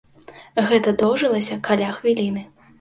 Гэта 0.71 0.95
доўжылася 1.03 1.61
каля 1.71 1.93
хвіліны. 2.01 2.49